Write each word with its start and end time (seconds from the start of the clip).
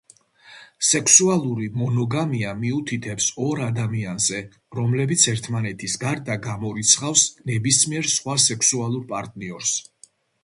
სექსუალური 0.89 1.65
მონოგამია 1.81 2.53
მიუთითებს 2.61 3.27
ორ 3.49 3.61
ადამიანზე, 3.65 4.39
რომლებიც 4.79 5.27
ერთმანეთის 5.33 5.97
გარდა 6.05 6.37
გამორიცხავს 6.49 7.27
ნებისმიერ 7.51 8.11
სხვა 8.15 8.39
სექსუალურ 8.47 9.05
პარტნიორს. 9.13 9.77